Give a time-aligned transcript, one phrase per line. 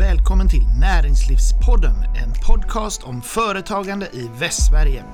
[0.00, 5.04] välkommen till Näringslivspodden, en podcast om företagande i Västsverige.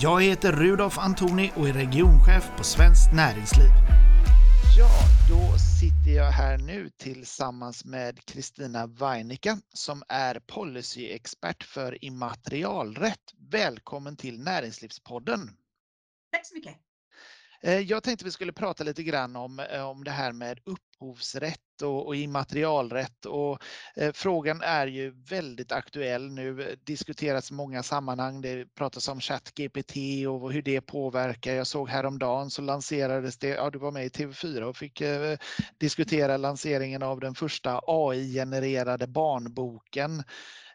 [0.00, 3.70] Jag heter Rudolf Antoni och är regionchef på Svenskt Näringsliv.
[4.78, 4.90] Ja,
[5.28, 13.34] då sitter jag här nu tillsammans med Kristina Weinicka som är policyexpert för immaterialrätt.
[13.50, 15.50] Välkommen till Näringslivspodden.
[16.32, 16.85] Tack så mycket.
[17.60, 21.82] Eh, jag tänkte vi skulle prata lite grann om, eh, om det här med upphovsrätt
[21.82, 23.26] och, och immaterialrätt.
[23.26, 23.58] Och,
[23.96, 28.40] eh, frågan är ju väldigt aktuell nu, diskuteras i många sammanhang.
[28.40, 29.96] Det pratas om ChatGPT
[30.28, 31.54] och hur det påverkar.
[31.54, 35.38] Jag såg häromdagen så lanserades det, ja du var med i TV4 och fick eh,
[35.78, 40.22] diskutera lanseringen av den första AI-genererade barnboken.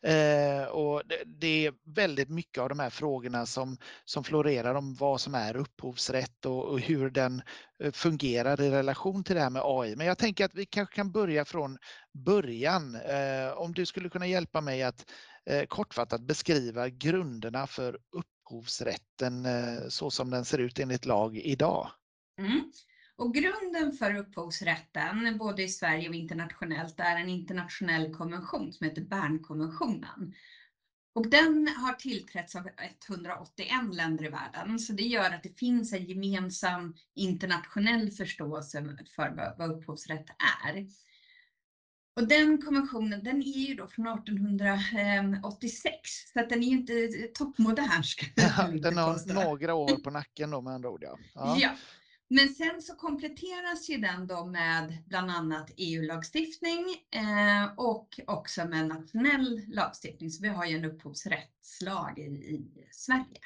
[0.03, 4.95] Eh, och det, det, är väldigt mycket av de här frågorna som, som florerar om
[4.95, 7.41] vad som är upphovsrätt och, och, hur den
[7.83, 9.95] eh, fungerar i relation till det här med AI.
[9.95, 11.77] Men jag tänker att vi kanske kan börja från
[12.25, 12.95] början.
[12.95, 15.11] Eh, om du skulle kunna hjälpa mig att
[15.45, 21.91] eh, kortfattat beskriva grunderna för upphovsrätten eh, så som den ser ut enligt lag idag.
[22.39, 22.71] Mm.
[23.15, 29.01] Och grunden för upphovsrätten, både i Sverige och internationellt, är en internationell konvention som heter
[29.01, 30.33] Bernkonventionen.
[31.13, 32.69] Och den har tillträtts av
[33.07, 39.55] 181 länder i världen, så det gör att det finns en gemensam internationell förståelse för
[39.57, 40.27] vad upphovsrätt
[40.65, 40.87] är.
[42.15, 45.91] Och den konventionen, den är ju då från 1886,
[46.33, 46.93] så att den är ju inte
[47.33, 48.03] toppmodern.
[48.35, 51.03] Ja, den har några år på nacken då med andra ord.
[51.03, 51.17] Ja.
[51.33, 51.57] ja.
[51.59, 51.75] ja.
[52.33, 58.87] Men sen så kompletteras ju den då med bland annat EU-lagstiftning eh, och också med
[58.87, 60.29] nationell lagstiftning.
[60.29, 63.39] Så vi har ju en upphovsrättslag i, i Sverige.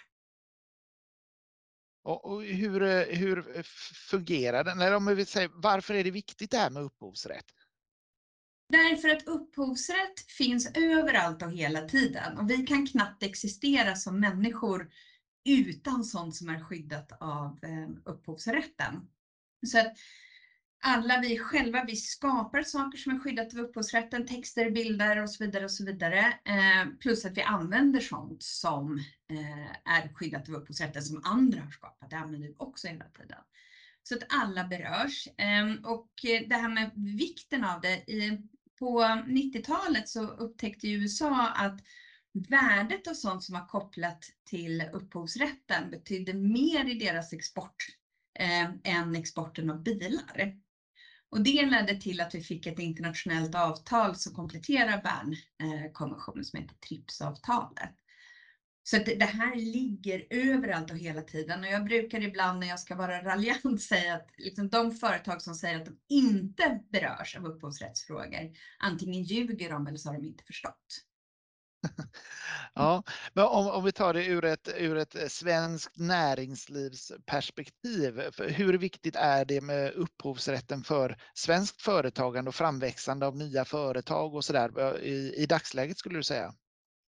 [2.03, 3.63] Och, hur, hur
[4.09, 4.79] fungerar den?
[4.79, 7.45] Eller om vi säga, varför är det viktigt det här med upphovsrätt?
[8.69, 14.89] Därför att upphovsrätt finns överallt och hela tiden och vi kan knappt existera som människor
[15.45, 19.07] utan sånt som är skyddat av eh, upphovsrätten.
[19.67, 19.93] Så att
[20.83, 25.45] alla vi själva, vi skapar saker som är skyddat av upphovsrätten, texter, bilder och så
[25.45, 26.19] vidare och så vidare.
[26.45, 28.97] Eh, plus att vi använder sånt som
[29.29, 32.09] eh, är skyddat av upphovsrätten som andra har skapat.
[32.09, 33.39] Det använder vi också hela tiden.
[34.03, 35.27] Så att alla berörs.
[35.37, 38.05] Ehm, och eh, det här med vikten av det.
[38.79, 41.79] På 90-talet så upptäckte USA att
[42.35, 47.75] värdet av sånt som var kopplat till upphovsrätten betydde mer i deras export
[48.39, 50.53] eh, än exporten av bilar.
[51.29, 56.75] Och det ledde till att vi fick ett internationellt avtal som kompletterar Bernkonventionen som heter
[56.75, 57.95] TRIPS-avtalet.
[58.83, 62.79] Så det, det här ligger överallt och hela tiden och jag brukar ibland när jag
[62.79, 67.45] ska vara raljant säga att liksom de företag som säger att de inte berörs av
[67.45, 71.05] upphovsrättsfrågor, antingen ljuger de eller så har de inte förstått.
[72.77, 73.03] Ja,
[73.33, 78.19] men om, om vi tar det ur ett, ur ett eh, svenskt näringslivsperspektiv.
[78.19, 84.35] Eh, hur viktigt är det med upphovsrätten för svenskt företagande och framväxande av nya företag
[84.35, 86.53] och sådär eh, i, i dagsläget skulle du säga?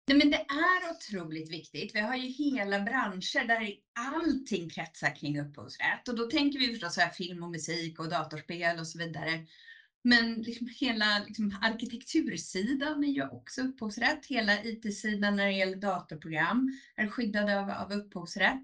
[0.08, 1.94] Nej, men det är otroligt viktigt.
[1.94, 6.96] Vi har ju hela branscher där allting kretsar kring upphovsrätt och då tänker vi förstås
[6.96, 9.46] här film och musik och datorspel och så vidare.
[10.06, 14.26] Men liksom hela liksom, arkitektursidan är ju också upphovsrätt.
[14.26, 18.62] Hela IT-sidan när det gäller datorprogram är skyddad av, av upphovsrätt.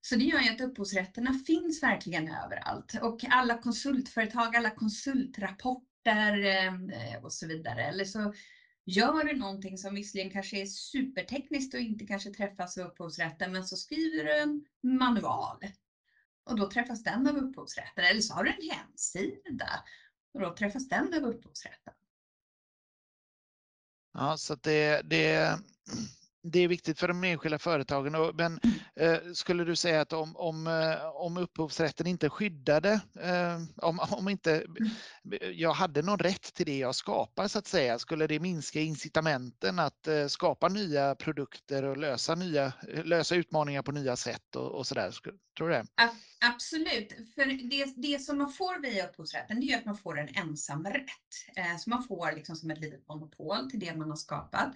[0.00, 2.94] Så det gör ju att upphovsrätterna finns verkligen överallt.
[3.02, 7.84] Och alla konsultföretag, alla konsultrapporter eh, och så vidare.
[7.84, 8.34] Eller så
[8.84, 13.64] gör du någonting som visserligen kanske är supertekniskt och inte kanske träffas av upphovsrätten, men
[13.64, 14.64] så skriver du en
[14.98, 15.58] manual.
[16.44, 18.04] Och då träffas den av upphovsrätten.
[18.04, 19.82] Eller så har du en hemsida
[20.34, 21.94] och då träffas den av upphovsrätten.
[24.14, 25.58] Ja, så det, det,
[26.42, 28.32] det är viktigt för de enskilda företagen.
[28.34, 28.60] Men
[28.96, 34.28] eh, skulle du säga att om, om, eh, om upphovsrätten inte skyddade, eh, om, om
[34.28, 34.90] inte mm.
[35.52, 39.78] jag hade någon rätt till det jag skapar så att säga, skulle det minska incitamenten
[39.78, 42.72] att skapa nya produkter och lösa, nya,
[43.04, 45.12] lösa utmaningar på nya sätt och, och där?
[45.56, 45.86] Tror du det?
[46.54, 50.28] Absolut, för det, det som man får via upphovsrätten det är att man får en
[50.28, 51.04] ensamrätt.
[51.78, 54.72] Så man får liksom som ett litet monopol till det man har skapat.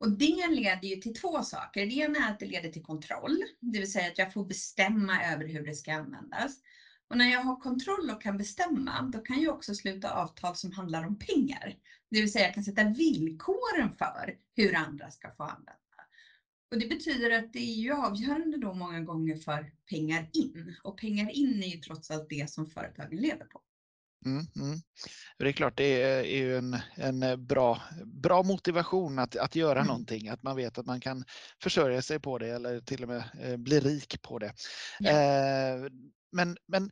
[0.00, 1.86] Och det leder ju till två saker.
[1.86, 5.24] Det ena är att det leder till kontroll, det vill säga att jag får bestämma
[5.24, 6.52] över hur det ska användas.
[7.08, 10.72] Och när jag har kontroll och kan bestämma, då kan jag också sluta avtal som
[10.72, 11.74] handlar om pengar.
[12.10, 15.76] Det vill säga jag kan sätta villkoren för hur andra ska få använda.
[16.70, 20.76] Och det betyder att det är ju avgörande då många gånger för pengar in.
[20.82, 23.60] Och pengar in är ju trots allt det som företagen lever på.
[24.26, 24.80] Mm, mm.
[25.38, 29.78] Det är klart, det är, är ju en, en bra, bra motivation att, att göra
[29.78, 29.86] Mm.
[29.86, 31.24] någonting, att man vet att man kan
[31.62, 34.52] försörja sig på det eller till och med eh, bli rik på det.
[34.98, 35.10] Ja.
[35.10, 35.90] Eh,
[36.32, 36.90] men, men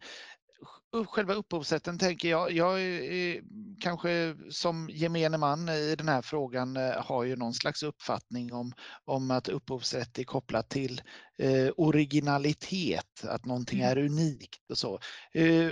[1.06, 3.42] själva upphovsrätten tänker jag, jag är,
[3.80, 8.72] kanske som gemene man i den här frågan eh, har ju någon slags uppfattning om,
[9.04, 11.02] om att upphovsrätt är kopplat till
[11.38, 13.90] eh, originalitet, att någonting Mm.
[13.90, 14.98] är unikt och så.
[15.34, 15.70] Eh,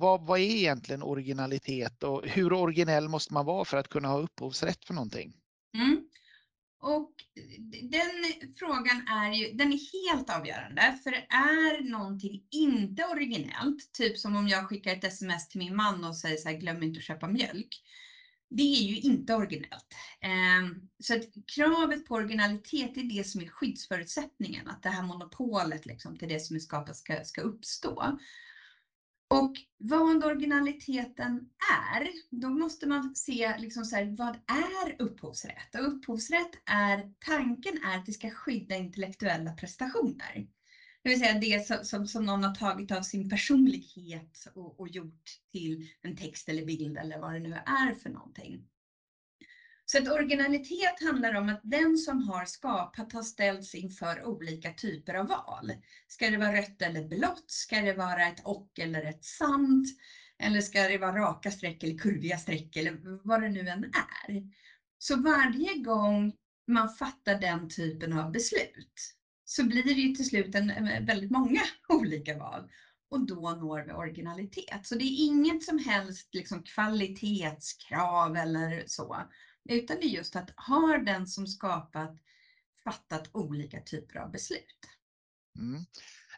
[0.00, 4.18] vad, vad är egentligen originalitet och hur originell måste man vara för att kunna ha
[4.18, 5.32] upphovsrätt för någonting?
[5.74, 6.08] Mm.
[6.84, 7.10] Och
[7.82, 8.24] den
[8.58, 14.48] frågan är ju, den är helt avgörande, för är någonting inte originellt, typ som om
[14.48, 17.26] jag skickar ett sms till min man och säger så här, glöm inte att köpa
[17.26, 17.68] mjölk.
[18.50, 19.94] Det är ju inte originellt.
[20.20, 25.86] Ehm, så att kravet på originalitet är det som är skyddsförutsättningen, att det här monopolet
[25.86, 28.18] liksom, till det som är skapat ska, ska uppstå.
[29.34, 31.48] Och vad originaliteten
[31.94, 35.74] är, då måste man se liksom så här, vad är upphovsrätt?
[35.74, 40.46] Och upphovsrätt är, tanken är att det ska skydda intellektuella prestationer.
[41.02, 44.88] Det vill säga det som, som, som någon har tagit av sin personlighet och, och
[44.88, 45.22] gjort
[45.52, 48.64] till en text eller bild eller vad det nu är för någonting.
[49.86, 55.14] Så att originalitet handlar om att den som har skapat har ställts inför olika typer
[55.14, 55.72] av val.
[56.06, 57.50] Ska det vara rött eller blått?
[57.50, 59.88] Ska det vara ett och eller ett sant?
[60.38, 64.42] Eller ska det vara raka streck eller kurviga streck eller vad det nu än är.
[64.98, 66.32] Så varje gång
[66.66, 69.14] man fattar den typen av beslut
[69.44, 72.70] så blir det ju till slut en, väldigt många olika val
[73.10, 74.86] och då når vi originalitet.
[74.86, 79.16] Så det är inget som helst liksom kvalitetskrav eller så,
[79.68, 82.16] utan det är just att har den som skapat
[82.84, 84.76] fattat olika typer av beslut.
[85.58, 85.86] Mm.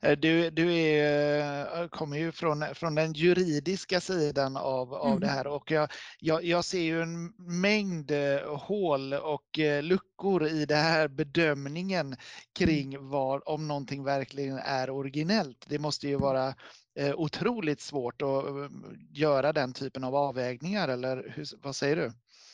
[0.02, 5.26] Eh, Du, du är, eh, kommer ju från, från den juridiska sidan av, av det
[5.26, 5.37] Mm.
[5.37, 5.88] här och jag,
[6.19, 7.26] jag, jag ser ju en
[7.61, 12.17] mängd eh, hål och luckor i det här bedömningen
[12.58, 15.64] kring vad, om någonting verkligen är originellt.
[15.69, 16.55] Det måste ju vara
[16.99, 18.70] eh, otroligt svårt att
[19.11, 22.12] göra den typen av avvägningar, eller hur, vad säger du?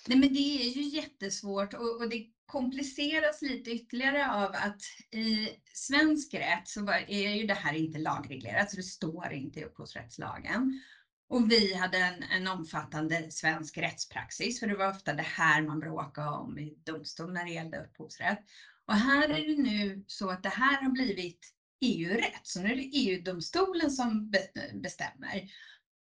[0.09, 5.49] Nej, men det är ju jättesvårt och, och det kompliceras lite ytterligare av att i
[5.75, 9.65] svensk rätt så var, är ju det här inte lagreglerat, så det står inte i
[9.65, 10.83] upphovsrättslagen.
[11.29, 15.81] Och vi hade en, en omfattande svensk rättspraxis, för det var ofta det här man
[15.81, 18.39] bråkade om i domstol när det gällde upphovsrätt.
[18.87, 22.77] Och här är det nu så att det här har blivit EU-rätt, så nu är
[22.77, 24.33] det EU-domstolen som
[24.75, 25.51] bestämmer.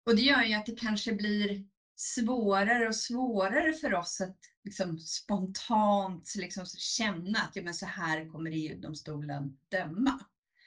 [0.06, 1.64] Och det gör ju att det kanske blir
[2.00, 8.28] svårare och svårare för oss att liksom spontant liksom känna att ja, men så här
[8.28, 10.20] kommer EU-domstolen döma.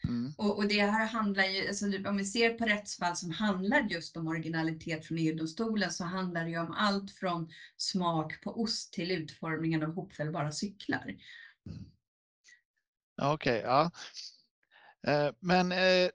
[0.04, 0.34] Mm.
[0.38, 4.18] Och, och det här handlar ju, alltså, om vi ser på rättsfall som handlar just
[4.18, 9.12] om originalitet från EU-domstolen så handlar det ju om allt från smak på ost till
[9.12, 11.16] utformningen av hopfällbara cyklar.
[13.22, 13.92] Okej, ja.
[15.08, 16.10] Eh, Men eh,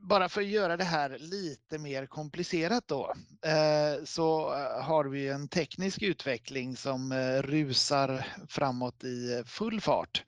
[0.00, 3.14] bara för att göra det här lite mer komplicerat då,
[3.46, 10.24] eh, så eh, har vi en teknisk utveckling som eh, rusar framåt i full fart.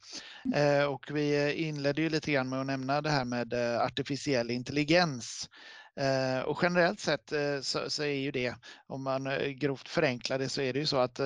[0.55, 5.49] Eh, Och vi inledde ju lite grann med att nämna det här med artificiell intelligens.
[6.01, 8.55] Eh, Och generellt sett eh, så, så är ju det,
[8.87, 11.21] om man eh, grovt förenklar det, så är det ju så att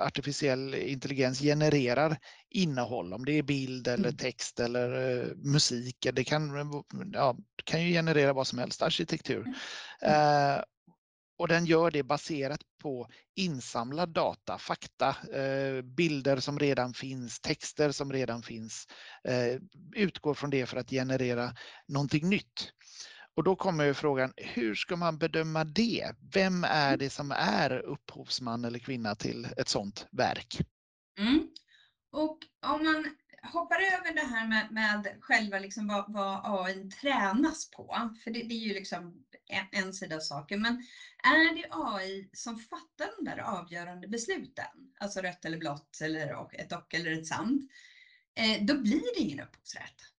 [0.00, 2.16] artificiell intelligens genererar
[2.50, 4.16] innehåll, om det är bild eller Mm.
[4.16, 4.88] text eller
[5.34, 6.06] musik.
[6.12, 6.72] Det kan,
[7.12, 9.46] ja, det kan ju generera vad som helst, arkitektur.
[10.02, 10.62] Eh,
[11.38, 15.16] och den gör det baserat på insamlad data, fakta,
[15.96, 18.86] bilder som redan finns, texter som redan finns.
[19.96, 21.54] Utgår från det för att generera
[21.88, 22.72] någonting nytt.
[23.40, 26.12] Och då kommer ju frågan, hur ska man bedöma det?
[26.32, 30.60] Vem är det som är upphovsman eller kvinna till ett sådant verk?
[31.18, 31.48] Mm.
[32.12, 33.16] Och om man
[33.52, 38.42] hoppar över det här med, med själva liksom vad, vad AI tränas på, för det,
[38.42, 40.72] det är ju liksom en, en sida av saken, men
[41.22, 46.72] är det AI som fattar de där avgörande besluten, alltså rött eller blått eller ett
[46.72, 47.70] och eller ett sant,
[48.34, 50.10] eh, då blir det ingen upphovsrätt.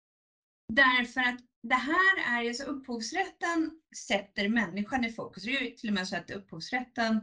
[0.70, 3.70] Därför att det här är ju så upphovsrätten
[4.08, 5.42] sätter människan i fokus.
[5.44, 7.20] Det är ju till och med så att upphovsrätten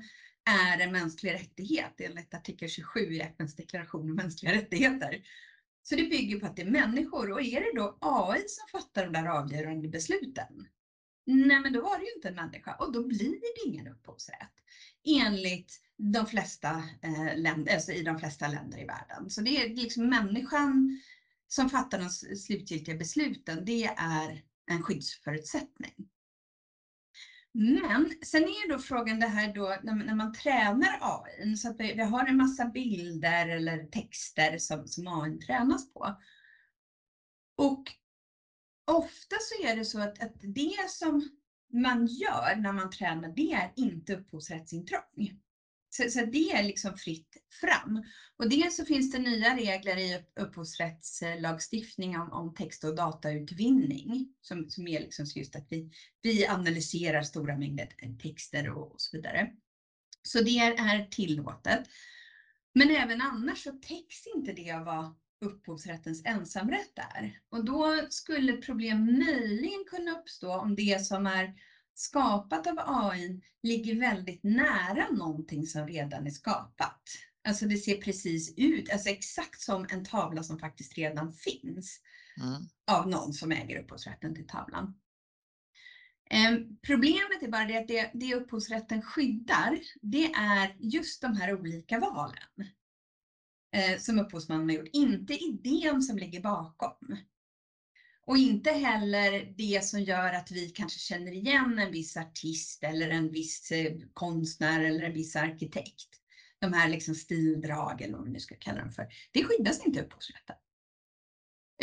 [0.50, 5.22] är en mänsklig rättighet enligt artikel 27 i FNs deklaration om mänskliga rättigheter.
[5.84, 9.04] Så det bygger på att det är människor och är det då AI som fattar
[9.06, 10.68] de där avgörande besluten?
[11.26, 14.54] Nej, men då var det ju inte en människa och då blir det ingen upphovsrätt
[15.06, 19.30] enligt de flesta eh, länder, alltså i de flesta länder i världen.
[19.30, 21.00] Så det är liksom människan
[21.48, 23.66] som fattar de slutgiltiga besluten.
[23.66, 26.08] Det är en skyddsförutsättning.
[27.54, 31.70] Men sen är ju då frågan det här då när, när man tränar AI, så
[31.70, 36.18] att vi, vi, har en massa bilder eller texter som, som AI tränas på.
[37.56, 37.84] Och
[38.86, 41.30] ofta så är det så att, att det som
[41.74, 45.40] man gör när man tränar, det är inte upphovsrättsintrång.
[45.90, 48.04] Så, så, det är liksom fritt fram.
[48.38, 54.70] Och dels så finns det nya regler i upphovsrättslagstiftningen om, om text och datautvinning som,
[54.70, 55.92] som är liksom just att vi,
[56.22, 57.90] vi analyserar stora mängder
[58.22, 59.52] texter och, och så vidare.
[60.22, 61.88] Så det är, är tillåtet.
[62.74, 65.16] Men även annars så täcks inte det av vad
[65.46, 67.40] upphovsrättens ensamrätt är.
[67.50, 71.54] Och då skulle problem möjligen kunna uppstå om det som är
[72.00, 77.02] skapat av AI ligger väldigt nära någonting som redan är skapat.
[77.48, 82.02] Alltså det ser precis ut, alltså exakt som en tavla som faktiskt redan finns
[82.38, 82.62] mm.
[82.92, 85.00] av någon som äger upphovsrätten till tavlan.
[86.30, 91.60] Eh, problemet är bara det att det, det upphovsrätten skyddar, det är just de här
[91.60, 92.72] olika valen
[93.76, 97.18] eh, som upphovsmannen har gjort, inte idén som ligger bakom.
[98.28, 103.10] Och inte heller det som gör att vi kanske känner igen en viss artist eller
[103.10, 106.10] en viss eh, konstnär eller en viss arkitekt.
[106.60, 109.08] De här liksom stildragen, om vi nu ska kalla dem för.
[109.32, 110.56] Det skyddas inte upphovsrätten.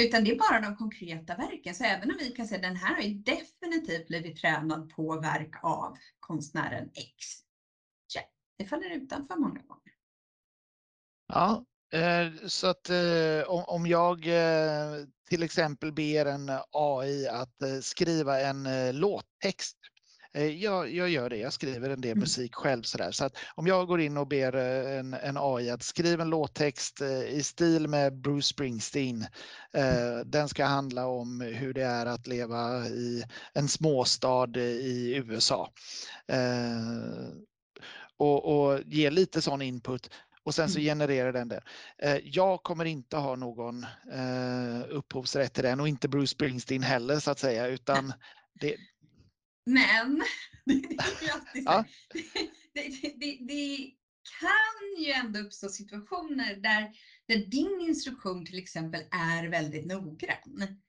[0.00, 1.74] Utan det är bara de konkreta verken.
[1.74, 5.20] Så även om vi kan säga att den här har ju definitivt blivit tränad på
[5.20, 7.26] verk av konstnären X.
[8.14, 8.22] Ja,
[8.58, 9.92] det faller utanför många gånger.
[11.26, 14.26] Ja, eh, så att eh, om jag
[15.28, 19.76] till exempel ber en AI att skriva en låttext
[20.38, 22.20] jag, jag, gör det, jag skriver en del mm.
[22.20, 22.82] musik själv.
[22.82, 23.10] Så, där.
[23.10, 27.00] så att om jag går in och ber en, en, AI att skriva en låttext
[27.28, 29.26] i stil med Bruce Springsteen.
[30.26, 35.72] Den ska handla om hur det är att leva i en småstad i USA.
[38.16, 40.10] Och, och ge lite sån input
[40.44, 40.84] och sen så mm.
[40.84, 41.62] genererar den det.
[41.98, 47.18] Eh, jag kommer inte ha någon eh, upphovsrätt till den och inte Bruce Springsteen heller
[47.18, 48.12] så att säga utan
[48.60, 48.76] det...
[49.66, 50.22] Men,
[50.64, 51.84] det.
[52.74, 52.88] Det,
[53.20, 53.90] det, det,
[54.40, 56.92] kan ju ändå uppstå situationer där,
[57.28, 60.80] där din instruktion till exempel är väldigt noggrann.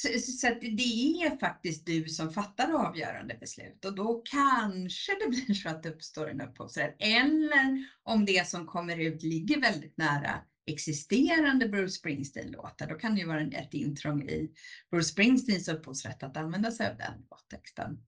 [0.00, 5.54] Så, så det är faktiskt du som fattar avgörande beslut och då kanske det blir
[5.54, 6.96] så att det uppstår en upphovsrätt.
[6.98, 13.20] Eller om det som kommer ut ligger väldigt nära existerande Bruce Springsteen-låtar, då kan det
[13.20, 14.50] ju vara ett intrång i
[14.90, 17.98] Bruce Springsteens upphovsrätt att använda sig av den låttexten.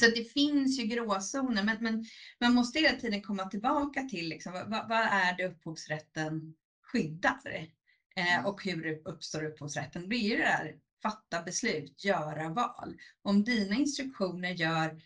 [0.00, 2.04] Så det finns ju gråzoner, men, men
[2.40, 7.68] man måste hela tiden komma tillbaka till liksom, vad, vad är det upphovsrätten skyddar?
[8.16, 8.46] Eh, mm.
[8.46, 10.08] och hur uppstår upphovsrätten?
[10.08, 12.96] Det är ju det där fatta beslut, göra val.
[13.22, 15.02] Om dina instruktioner gör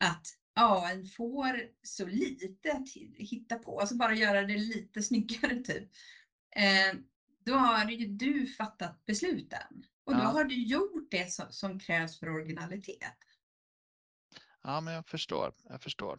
[0.00, 5.90] att AI får så lite att hitta på, alltså bara göra det lite snyggare typ,
[6.56, 6.98] eh,
[7.44, 9.84] då har ju du fattat besluten.
[10.04, 10.26] Och då ja.
[10.26, 13.16] har du gjort det som, krävs för originalitet.
[14.62, 15.52] Ja, men jag förstår.
[15.68, 16.18] Jag förstår.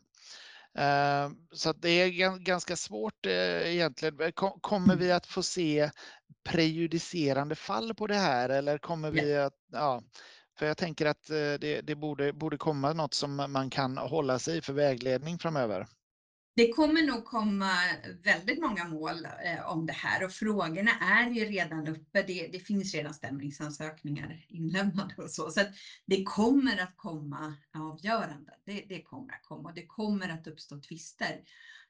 [0.77, 4.31] Eh, så det är ganska svårt eh, egentligen.
[4.61, 5.91] Kommer vi att få se
[6.43, 10.03] prejudicerande fall på det här eller kommer vi att, ja,
[10.59, 14.39] för jag tänker att eh, det, det borde, borde komma något som man kan hålla
[14.39, 15.87] sig i för vägledning framöver.
[16.55, 17.71] Det kommer nog komma
[18.23, 22.23] väldigt många mål eh, om det här och frågorna är ju redan uppe.
[22.23, 25.49] Det, det finns redan stämningsansökningar inlämnade och så.
[25.49, 25.61] Så
[26.05, 28.53] det kommer att komma avgörande.
[28.65, 31.39] Det, det kommer att komma och det kommer att uppstå tvister.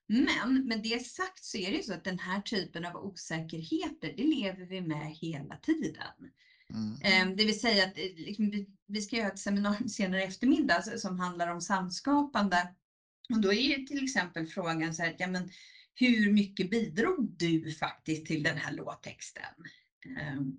[0.07, 4.23] Men med det sagt så är det så att den här typen av osäkerheter, det
[4.23, 6.31] lever vi med hela tiden.
[6.69, 6.97] Mm.
[7.03, 10.81] Ehm, det vill säga att eh, liksom, vi ska göra ett seminarium senare i eftermiddag
[10.81, 12.73] som handlar om samskapande.
[13.33, 15.49] Och då är ju till exempel frågan så här, ja men
[15.95, 19.53] hur mycket bidrog du faktiskt till den här låttexten?
[20.19, 20.57] Ehm,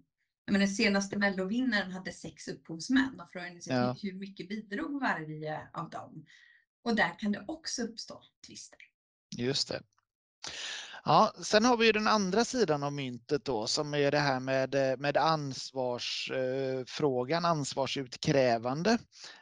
[0.51, 3.97] men den senaste mellovinnaren hade sex upphovsmän och frågan är ja.
[4.03, 6.27] hur mycket bidrog varje av dem?
[6.83, 8.79] Och där kan det också uppstå tvister.
[9.39, 9.83] Just det.
[11.05, 14.41] Ja, sen har vi ju den andra sidan av myntet då som är det här
[14.41, 18.99] med, med ansvarsfrågan, ansvarsutkrävande.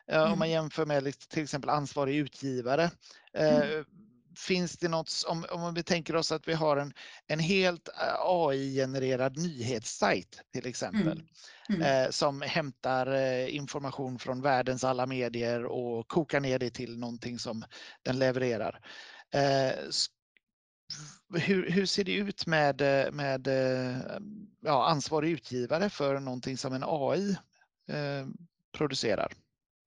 [0.07, 0.33] Mm.
[0.33, 2.91] Om man jämför med till exempel ansvarig utgivare.
[3.35, 3.85] Mm.
[4.37, 6.93] Finns det något, om, om vi tänker oss att vi har en,
[7.27, 11.23] en helt AI-genererad nyhetssajt till exempel,
[11.69, 11.83] mm.
[11.83, 12.13] Mm.
[12.13, 13.17] som hämtar
[13.49, 17.65] information från världens alla medier och kokar ner det till någonting som
[18.03, 18.81] den levererar.
[19.35, 19.79] Eh,
[21.41, 24.19] hur, hur, ser det ut med, eh, med eh,
[24.61, 27.31] ja, ansvarig utgivare för någonting som en AI
[27.89, 28.27] eh,
[28.73, 29.33] producerar?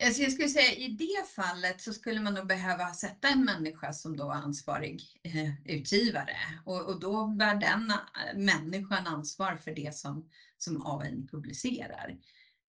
[0.03, 3.93] Alltså jag skulle säga i det fallet så skulle man nog behöva sätta en människa
[3.93, 6.35] som då ansvarig eh, utgivare
[6.65, 7.93] och, och då bär den
[8.45, 12.17] människan ansvar för det som, som AI publicerar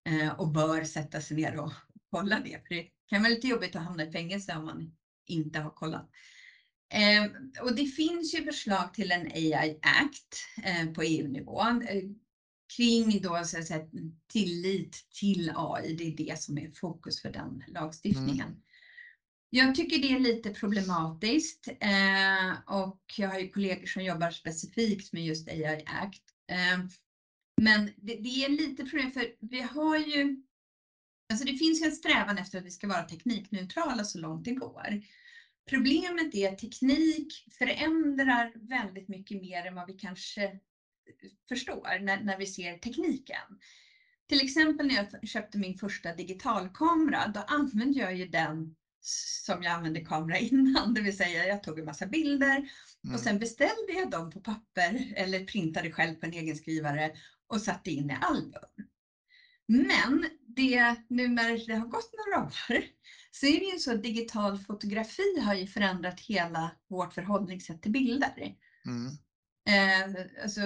[0.08, 1.72] eh, och bör sätta sig ner och
[2.10, 2.62] kolla det.
[2.68, 6.10] För det kan vara lite jobbigt att hamna i fängelse om man inte har kollat.
[6.94, 7.30] Eh,
[7.62, 12.02] och det finns ju förslag till en AI Act eh, på EU-nivå eh,
[12.76, 13.86] kring då så att säga,
[14.32, 15.94] tillit till AI.
[15.96, 18.48] Det är det som är fokus för den lagstiftningen.
[18.48, 18.60] Mm.
[19.50, 25.12] Jag tycker det är lite problematiskt eh, och jag har ju kollegor som jobbar specifikt
[25.12, 26.22] med just AI Act.
[26.50, 26.84] Eh,
[27.62, 30.42] men det, det, är lite problem för vi har ju,
[31.32, 34.52] alltså det finns ju en strävan efter att vi ska vara teknikneutrala så långt det
[34.52, 35.02] går.
[35.66, 40.60] Problemet är att teknik förändrar väldigt mycket mer än vad vi kanske
[41.48, 43.58] förstår när, när vi ser tekniken.
[44.28, 48.74] Till exempel när jag köpte min första digitalkamera, då använde jag ju den
[49.06, 53.14] som jag använde kamera innan, det vill säga jag tog en massa bilder mm.
[53.14, 57.12] och sen beställde jag dem på papper eller printade själv på en egen skrivare
[57.46, 58.86] och satte in i album.
[59.66, 62.84] Men det, nu när det har gått några år
[63.30, 67.92] så är det ju så att digital fotografi har ju förändrat hela vårt förhållningssätt till
[67.92, 68.56] bilder.
[68.86, 69.06] Mm.
[69.68, 70.60] Eh, alltså,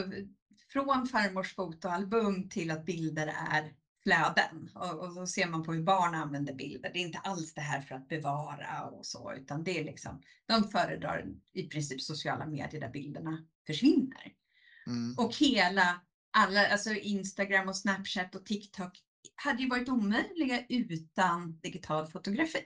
[0.72, 5.82] från farmors fotoalbum till att bilder är flöden och, och så ser man på hur
[5.82, 6.90] barn använder bilder.
[6.92, 10.22] Det är inte alls det här för att bevara och så, utan det är liksom,
[10.46, 14.32] de föredrar i princip sociala medier där bilderna försvinner.
[14.86, 15.14] Mm.
[15.18, 16.00] Och hela,
[16.38, 18.98] alla, alltså Instagram och Snapchat och TikTok
[19.34, 22.64] hade ju varit omöjliga utan digital fotografi.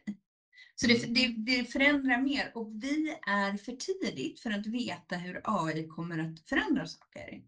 [0.75, 1.15] Så det, mm.
[1.15, 6.19] det, det, förändrar mer och vi är för tidigt för att veta hur AI kommer
[6.19, 7.43] att förändra saker.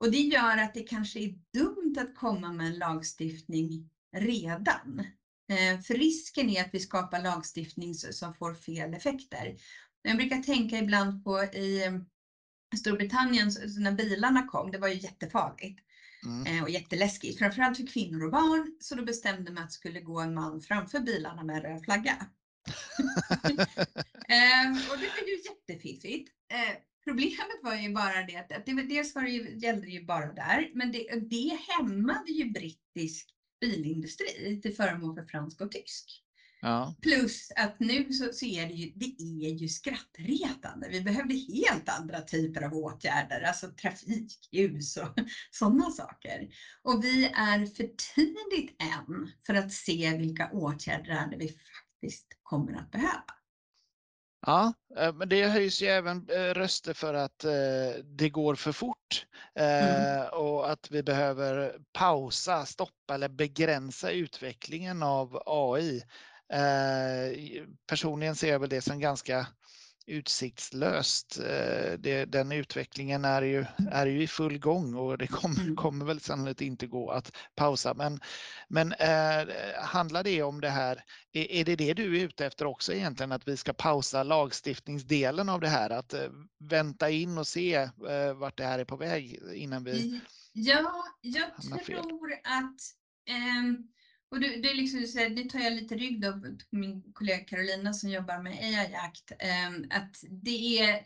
[0.00, 5.06] Och det gör att det kanske är dumt att komma med en lagstiftning redan.
[5.48, 9.56] Eh, för risken är att vi skapar lagstiftning som får fel effekter.
[10.02, 12.00] Jag brukar tänka ibland på i
[12.76, 15.80] Storbritannien när bilarna kom, det var ju jättefarligt.
[16.24, 16.46] Mm.
[16.46, 18.76] Eh, och jätteläskigt, framförallt för kvinnor och barn.
[18.80, 21.84] Så då bestämde man att det skulle gå en man framför bilarna med en röd
[21.84, 22.12] flagga.
[24.28, 26.30] eh, och det var ju jättefiffigt.
[26.52, 30.04] Eh, problemet var ju bara det att det, dels var det ju, gällde det ju
[30.04, 33.28] bara där, men det, det hämmade ju brittisk
[33.60, 36.22] bilindustri till förmån för fransk och tysk.
[36.64, 36.94] Ja.
[37.02, 40.88] Plus att nu så, så, är det ju, det är ju skrattretande.
[40.88, 45.14] Vi behövde helt andra typer av åtgärder, alltså trafikljus och
[45.50, 46.48] sådana saker.
[46.82, 52.90] Och vi är för tidigt än för att se vilka åtgärder vi faktiskt kommer att
[52.90, 53.24] behöva.
[54.46, 58.72] Ja, eh, men det höjs ju även eh, röster för att eh, det går för
[58.72, 60.28] fort mm.
[60.32, 66.02] och att vi behöver pausa, stoppa eller begränsa utvecklingen av AI.
[66.52, 69.46] Eh, personligen ser jag väl det som ganska
[70.06, 71.38] utsiktslöst.
[71.38, 75.76] Eh, det, den utvecklingen är ju, är ju i full gång och det kommer, mm.
[75.76, 77.94] kommer väl sannolikt inte gå att pausa.
[77.94, 78.20] Men,
[78.68, 79.48] men eh,
[79.82, 83.32] handlar det om det här, är, är, det det du är ute efter också egentligen,
[83.32, 88.34] att vi ska pausa lagstiftningsdelen av det här, att eh, vänta in och se eh,
[88.34, 90.20] vart det här är på väg innan vi
[90.52, 92.80] Ja, jag tror att
[93.28, 93.62] eh,
[94.32, 95.00] och du, det är liksom,
[95.34, 96.32] nu tar jag lite rygg då
[96.70, 101.04] på min kollega Carolina som jobbar med AI-jakt, ehm, att det är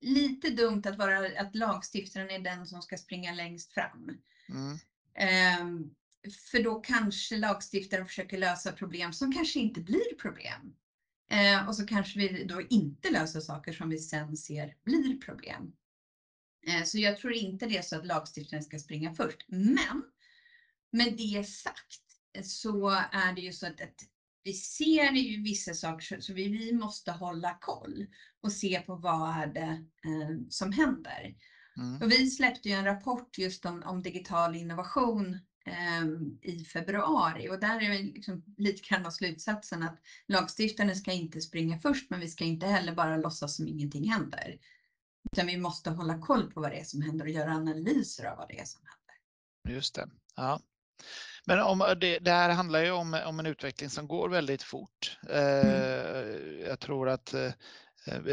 [0.00, 4.10] lite dumt att, vara, att lagstiftaren är den som ska springa längst fram.
[4.48, 4.78] Mm.
[5.14, 5.90] Ehm,
[6.50, 10.74] för då kanske lagstiftaren försöker lösa problem som kanske inte blir problem.
[11.30, 15.72] Ehm, och så kanske vi då inte löser saker som vi sen ser blir problem.
[16.84, 19.44] Så jag tror inte det är så att lagstiftaren ska springa först.
[19.48, 20.02] Men
[20.90, 22.07] med det sagt
[22.42, 24.00] så är det ju så att, att
[24.44, 28.06] vi ser ju vissa saker så vi, vi måste hålla koll
[28.40, 31.34] och se på vad är det eh, som händer.
[31.76, 32.02] Mm.
[32.02, 37.60] Och vi släppte ju en rapport just om, om digital innovation eh, i februari och
[37.60, 42.28] där är liksom lite grann av slutsatsen att lagstiftarna ska inte springa först men vi
[42.28, 44.58] ska inte heller bara låtsas som ingenting händer.
[45.32, 48.36] Utan vi måste hålla koll på vad det är som händer och göra analyser av
[48.36, 49.76] vad det är som händer.
[49.76, 50.10] Just det.
[50.36, 50.60] Ja.
[51.48, 55.18] Men om, det, det, här handlar ju om, om en utveckling som går väldigt fort.
[55.28, 55.66] Mm.
[55.66, 57.50] Eh, jag tror att eh,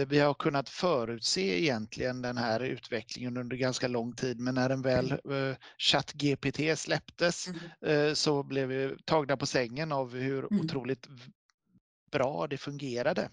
[0.08, 4.82] vi har kunnat förutse egentligen den här utvecklingen under ganska lång tid, men när den
[4.82, 5.50] väl mm.
[5.50, 7.48] eh, ChatGPT släpptes
[7.82, 8.16] mm.
[8.16, 10.66] så blev vi tagna på sängen av hur mm.
[10.66, 11.08] otroligt
[12.12, 13.30] bra det fungerade.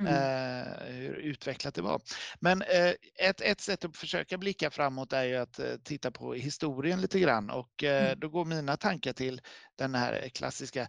[0.00, 0.14] Mm.
[0.14, 2.02] Eh, hur utvecklat det var.
[2.40, 6.34] Men eh, ett, ett sätt att försöka blicka framåt är ju att eh, titta på
[6.34, 8.20] historien lite grann och Mm.
[8.20, 9.40] då går mina tankar till
[9.78, 10.88] den här klassiska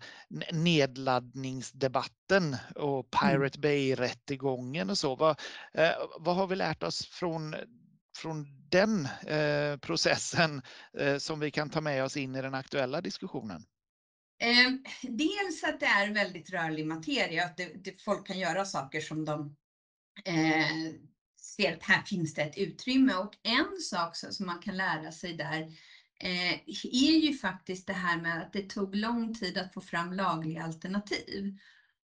[0.51, 3.39] nedladdningsdebatten och Mm.
[3.39, 5.15] Pirate Bay-rättegången och så.
[5.15, 5.39] Vad,
[6.19, 7.55] vad har vi lärt oss från
[8.17, 9.07] från den
[9.81, 10.61] processen
[11.19, 13.63] som vi kan ta med oss in i den aktuella diskussionen?
[14.41, 19.01] Eh, dels att det är väldigt rörlig materia, att det, det, folk kan göra saker
[19.01, 19.55] som de
[20.25, 20.93] eh,
[21.41, 23.15] ser att här finns det ett utrymme.
[23.15, 25.61] Och en sak som man kan lära sig där
[26.19, 30.13] eh, är ju faktiskt det här med att det tog lång tid att få fram
[30.13, 31.57] lagliga alternativ.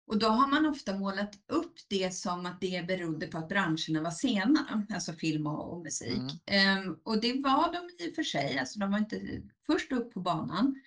[0.06, 4.02] Och då har man ofta målat upp det som att det berodde på att branscherna
[4.02, 6.42] var sena, alltså film och, och musik.
[6.46, 6.88] Mm.
[6.88, 10.14] Um, och det var de i och för sig, alltså de var inte först upp
[10.14, 10.80] på banan.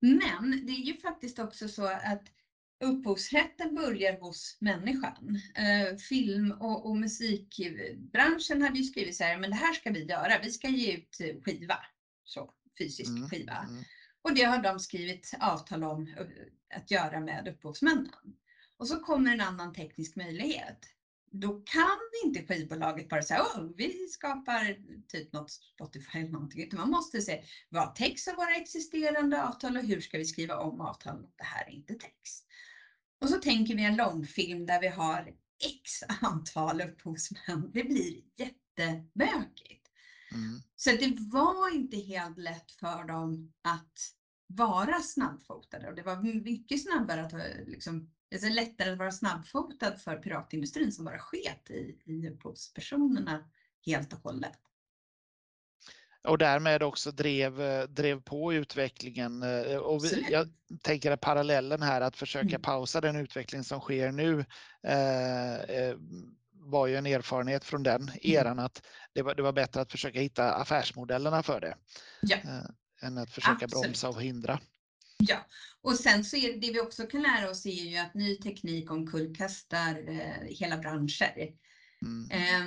[0.00, 2.24] Men det är ju faktiskt också så att
[2.84, 5.40] upphovsrätten börjar hos människan.
[5.58, 10.04] Uh, film och, och, musikbranschen hade ju skrivit så här, men det här ska vi
[10.04, 11.78] göra, vi ska ge ut skiva,
[12.24, 13.28] så fysisk mm.
[13.28, 13.66] skiva.
[13.68, 13.84] Mm.
[14.22, 16.14] Och det har de skrivit avtal om
[16.74, 18.10] att göra med upphovsmännen.
[18.76, 20.78] Och så kommer en annan teknisk möjlighet.
[21.30, 24.76] Då kan inte skivbolaget bara säga oh, vi skapar
[25.08, 26.62] typ något Spotify eller någonting.
[26.62, 30.56] Utan man måste se vad täcks av våra existerande avtal och hur ska vi skriva
[30.56, 32.42] om avtalen om det här inte täcks.
[33.20, 37.70] Och så tänker vi en långfilm där vi har x antal upphovsmän.
[37.74, 39.88] Det blir jättebökigt.
[40.32, 40.60] Mm.
[40.76, 43.98] Så det var inte helt lätt för dem att
[44.46, 49.96] vara snabbfotade och det var mycket snabbare att liksom, det är lättare att vara snabbfotad
[49.96, 53.44] för piratindustrin som bara sket i, i upphovspersonerna
[53.86, 54.58] helt och hållet.
[56.24, 57.56] Och därmed också drev,
[57.88, 59.42] drev på utvecklingen.
[59.82, 60.48] Och vi, jag
[60.82, 62.62] tänker att parallellen här att försöka mm.
[62.62, 64.44] pausa den utveckling som sker nu
[64.82, 65.96] eh,
[66.52, 68.14] var ju en erfarenhet från den mm.
[68.22, 68.64] eran mm.
[68.64, 71.76] att det var, det var bättre att försöka hitta affärsmodellerna för det.
[72.22, 72.36] Ja.
[72.36, 73.84] Eh, än att försöka Absolut.
[73.84, 74.60] bromsa och hindra.
[75.18, 75.46] Ja,
[75.80, 78.34] och sen så är det, det vi också kan lära oss är ju att ny
[78.34, 81.52] teknik omkullkastar eh, hela branscher.
[82.06, 82.30] Mm.
[82.30, 82.66] Eh,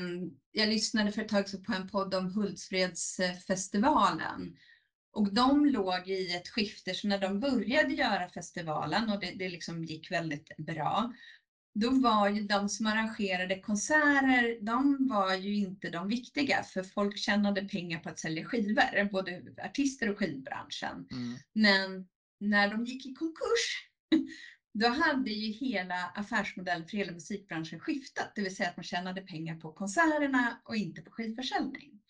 [0.51, 4.55] jag lyssnade för ett tag sedan på en podd om Hultsfredsfestivalen
[5.11, 9.49] och de låg i ett skifte, så när de började göra festivalen och det, det
[9.49, 11.13] liksom gick väldigt bra,
[11.73, 17.17] då var ju de som arrangerade konserter, de var ju inte de viktiga för folk
[17.17, 21.05] tjänade pengar på att sälja skivor, både artister och skivbranschen.
[21.11, 21.37] Mm.
[21.53, 22.07] Men
[22.41, 23.89] när de gick i konkurs,
[24.73, 29.21] då hade ju hela affärsmodellen för hela musikbranschen skiftat, det vill säga att man tjänade
[29.21, 32.01] pengar på konserterna och inte på skivförsäljning.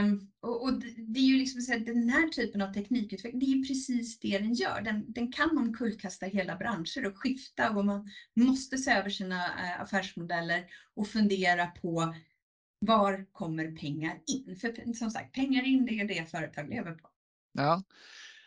[0.00, 0.72] Um, och, och,
[1.08, 4.18] det är ju liksom så att den här typen av teknikutveckling, det är ju precis
[4.18, 4.80] det den gör.
[4.80, 9.80] Den, den kan omkullkasta hela branscher och skifta och man måste se över sina uh,
[9.80, 12.14] affärsmodeller och fundera på
[12.78, 14.56] var kommer pengar in?
[14.56, 17.08] För som sagt, pengar in, det är det företag lever på.
[17.52, 17.82] Ja,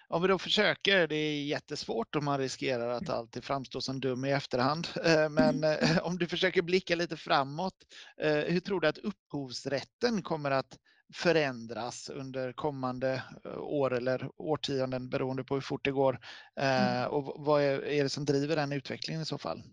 [0.09, 4.25] om vi då försöker, det är jättesvårt om man riskerar att alltid framstå som dum
[4.25, 4.87] i efterhand.
[5.09, 7.73] Eh, men eh, om du försöker blicka lite framåt,
[8.21, 10.77] eh, hur tror du att upphovsrätten kommer att
[11.13, 13.23] förändras under kommande
[13.57, 16.19] år eller årtionden beroende på hur fort det går?
[16.55, 17.09] Mm.
[17.09, 19.63] Och vad är det som driver den utvecklingen i så fall?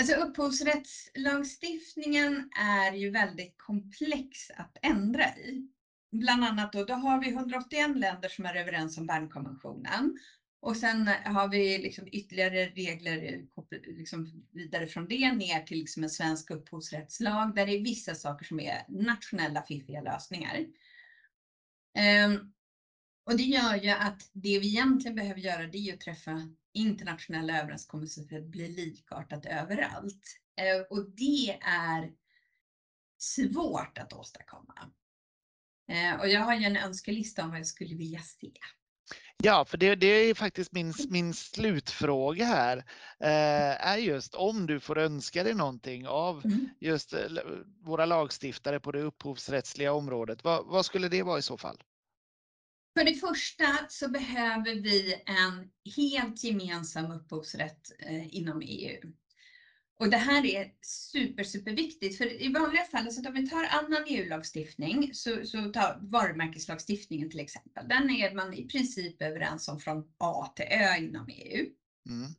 [0.00, 5.68] Alltså upphovsrättslagstiftningen är ju väldigt komplex att ändra i
[6.12, 10.18] bland annat då, då har vi 181 länder som är överens om Bernkonventionen.
[10.60, 13.46] Och sen har vi liksom ytterligare regler
[13.86, 18.44] liksom vidare från det ner till liksom en svensk upphovsrättslag där det är vissa saker
[18.44, 20.58] som är nationella fiffiga lösningar.
[22.26, 22.52] Um,
[23.24, 27.60] och det gör ju att det vi egentligen behöver göra det är att träffa internationella
[27.60, 30.38] överenskommelser för att bli likartat överallt.
[30.60, 32.12] Uh, och det är
[33.18, 34.90] svårt att åstadkomma.
[35.88, 38.52] Eh, och jag har ju en önskelista om vad jag skulle vilja se.
[39.44, 42.76] Ja, för det, det är faktiskt min, min slutfråga här.
[43.20, 46.68] Eh, är just om du får önska dig någonting av mm.
[46.80, 47.20] just eh,
[47.84, 50.44] våra lagstiftare på det upphovsrättsliga området.
[50.44, 51.82] Vad, vad skulle det vara i så fall?
[52.98, 59.12] För det första så behöver vi en helt gemensam upphovsrätt eh, inom EU.
[60.02, 62.18] Och det här är super, superviktigt.
[62.18, 67.40] För i vanliga fall, så om vi tar annan EU-lagstiftning, så, så tar varumärkeslagstiftningen till
[67.40, 67.88] exempel.
[67.88, 71.66] Den är man i princip överens om från A till Ö inom EU.
[72.08, 72.30] Mm.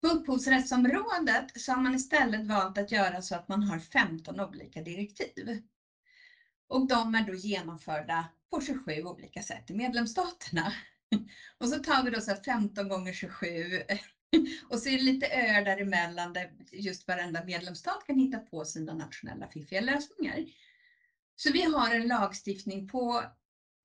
[0.00, 4.82] På upphovsrättsområdet så har man istället valt att göra så att man har 15 olika
[4.82, 5.62] direktiv.
[6.68, 10.72] Och de är då genomförda på 27 olika sätt i medlemsstaterna.
[11.58, 13.82] Och så tar vi då så 15 gånger 27
[14.68, 18.94] och så är det lite öar däremellan där just varenda medlemsstat kan hitta på sina
[18.94, 20.46] nationella fiffiga lösningar.
[21.36, 23.24] Så vi har en lagstiftning på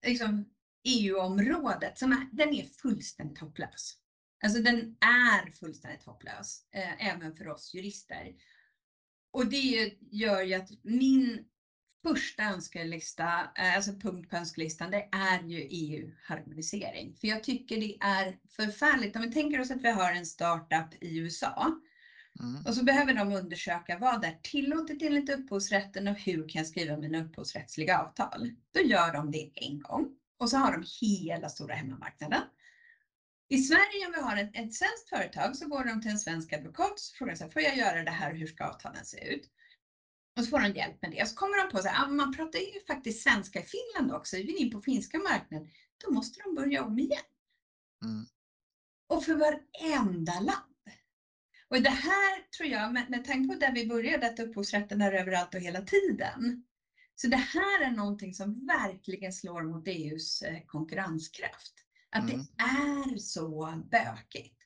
[0.05, 0.49] liksom,
[0.84, 3.97] EU-området som är, den är fullständigt hopplös.
[4.43, 8.36] Alltså den är fullständigt hopplös, eh, även för oss jurister.
[9.31, 11.45] Och det gör ju att min
[12.05, 17.15] första önskelista, eh, alltså punkt på önskelistan, det är ju EU-harmonisering.
[17.15, 19.15] För jag tycker det är förfärligt.
[19.15, 21.71] Om vi tänker oss att vi har en startup i USA
[22.39, 22.65] mm.
[22.65, 26.97] och så behöver de undersöka vad är tillåtet enligt upphovsrätten och hur kan jag skriva
[26.97, 28.49] mina upphovsrättsliga avtal?
[28.73, 30.07] Då gör de det en gång
[30.39, 32.41] och så har de hela stora hemmamarknaden.
[33.49, 36.53] I Sverige om vi har ett, ett svenskt företag så går de till en svensk
[36.53, 39.49] advokat och frågar sig, får jag göra det här och hur ska avtalen se ut?
[40.37, 41.21] Och så får de hjälp med det.
[41.21, 44.37] Och så kommer de på att ah, man pratar ju faktiskt svenska i Finland också.
[44.37, 45.69] Är vi in på finska marknaden,
[46.05, 47.23] då måste de börja om igen.
[48.03, 48.25] Mm.
[49.07, 50.71] Och för varenda land.
[51.69, 55.11] Och det här tror jag, med, med tanke på där vi började, att upphovsrätten är
[55.11, 56.63] överallt och hela tiden.
[57.15, 61.73] Så det här är någonting som verkligen slår mot EUs eh, konkurrenskraft.
[62.09, 62.37] Att mm.
[62.37, 64.64] det är så bökigt.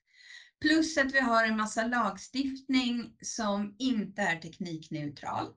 [0.61, 5.53] Plus att vi har en massa lagstiftning som inte är teknikneutral.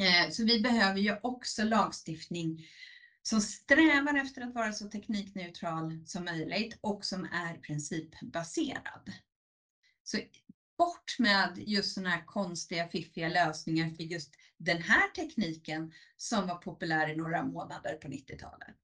[0.00, 2.66] Eh, så vi behöver ju också lagstiftning
[3.22, 9.12] som strävar efter att vara så teknikneutral som möjligt och som är principbaserad.
[10.02, 10.18] Så
[10.78, 16.54] bort med just sådana här konstiga, fiffiga lösningar för just den här tekniken som var
[16.54, 18.76] populär i några månader på 90-talet.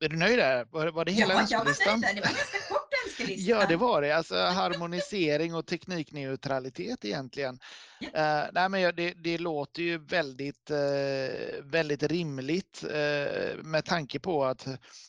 [0.00, 0.66] Är du nöjd där?
[0.70, 2.02] Var, var det hela ja, önskelistan?
[2.02, 3.50] Ja, det var ganska kort önskelista.
[3.50, 4.12] ja, det var det.
[4.12, 7.58] Alltså harmonisering och teknikneutralitet egentligen.
[8.00, 8.08] Ja.
[8.08, 14.44] Uh, nej, men det, det låter ju väldigt, uh, väldigt rimligt uh, med tanke på
[14.44, 14.66] att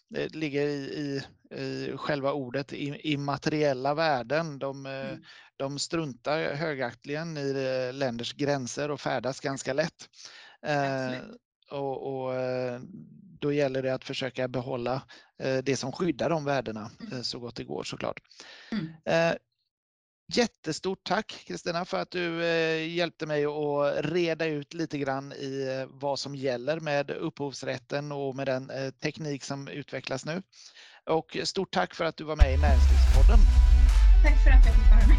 [0.08, 1.22] det ligger i, i,
[1.62, 4.60] i själva ordet immateriella värden.
[4.60, 5.24] De, mm.
[5.58, 7.54] de struntar högaktligen i
[7.94, 10.10] länders gränser och färdas ganska lätt.
[11.72, 12.34] Och, och,
[13.40, 15.02] då gäller det att försöka behålla
[15.40, 17.14] eh, det som skyddar de värdena mm.
[17.14, 18.20] eh, så gott det går såklart.
[18.72, 18.88] Mm.
[19.06, 19.38] Eh,
[20.34, 22.46] jättestort tack Kristina för att du
[22.86, 28.48] hjälpte mig att reda ut lite grann i vad som gäller med upphovsrätten och med
[28.48, 28.72] den
[29.02, 30.42] teknik som utvecklas nu.
[31.06, 33.40] Och stort tack för att du var med i Näringslivspodden.
[34.24, 35.18] Tack för att jag fick vara med.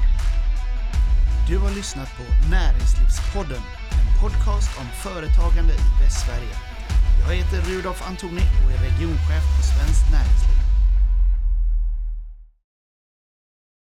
[1.48, 3.62] Du har lyssnat på Näringslivspodden,
[3.98, 6.69] en podcast om företagande i Västsverige.
[7.28, 10.69] Jag heter Rudolf Antoni och är regionchef på Svenskt Näringsliv.